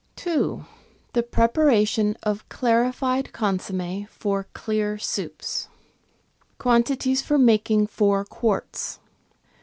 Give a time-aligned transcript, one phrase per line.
[0.17, 0.65] 2—
[1.13, 5.67] THE PREPARATION OF CLARIFIED CONSOMME FOR CLEAR SOUPS
[6.59, 8.97] Qwantities for making four quarts.